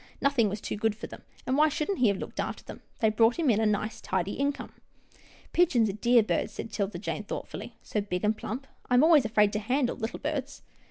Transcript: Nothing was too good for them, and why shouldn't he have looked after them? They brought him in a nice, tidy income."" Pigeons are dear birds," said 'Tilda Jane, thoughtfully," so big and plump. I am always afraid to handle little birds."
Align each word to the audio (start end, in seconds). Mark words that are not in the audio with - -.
Nothing 0.19 0.49
was 0.49 0.59
too 0.59 0.77
good 0.77 0.95
for 0.95 1.05
them, 1.05 1.21
and 1.45 1.55
why 1.57 1.69
shouldn't 1.69 1.99
he 1.99 2.07
have 2.07 2.17
looked 2.17 2.39
after 2.39 2.63
them? 2.63 2.81
They 3.01 3.11
brought 3.11 3.35
him 3.37 3.51
in 3.51 3.59
a 3.61 3.67
nice, 3.67 4.01
tidy 4.01 4.31
income."" 4.33 4.73
Pigeons 5.53 5.89
are 5.89 5.93
dear 5.93 6.23
birds," 6.23 6.53
said 6.53 6.71
'Tilda 6.71 6.97
Jane, 6.97 7.23
thoughtfully," 7.23 7.75
so 7.83 8.01
big 8.01 8.23
and 8.23 8.35
plump. 8.35 8.65
I 8.89 8.95
am 8.95 9.03
always 9.03 9.25
afraid 9.25 9.53
to 9.53 9.59
handle 9.59 9.95
little 9.95 10.17
birds." 10.17 10.63